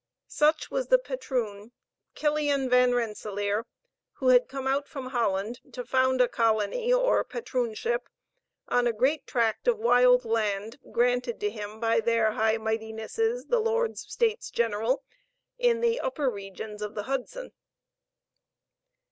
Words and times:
Such 0.25 0.71
was 0.71 0.87
the 0.87 0.97
patroon 0.97 1.73
Killian 2.15 2.71
Van 2.71 2.93
Rensellaer, 2.95 3.67
who 4.13 4.29
had 4.29 4.47
come 4.47 4.65
out 4.65 4.87
from 4.87 5.09
Holland 5.11 5.59
to 5.73 5.85
found 5.85 6.21
a 6.21 6.27
colony 6.27 6.91
or 6.91 7.23
patroonship 7.23 8.09
on 8.67 8.87
a 8.87 8.93
great 8.93 9.27
tract 9.27 9.67
of 9.67 9.77
wild 9.77 10.25
land, 10.25 10.79
granted 10.91 11.39
to 11.41 11.51
him 11.51 11.79
by 11.79 11.99
their 11.99 12.31
Hight 12.31 12.61
Mightinesses 12.61 13.49
the 13.49 13.59
Lords 13.59 14.01
States 14.11 14.49
General, 14.49 15.03
in 15.59 15.81
the 15.81 15.99
upper 15.99 16.31
regions 16.31 16.81
of 16.81 16.95
the 16.95 17.03
Hudson. 17.03 17.51